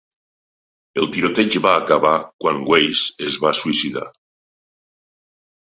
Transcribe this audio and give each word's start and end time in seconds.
El 1.01 1.09
tiroteig 1.17 1.57
va 1.65 1.75
acabar 1.81 2.15
quan 2.45 2.65
Weise 2.73 3.29
es 3.29 3.39
va 3.45 3.53
suïcidar. 3.61 4.09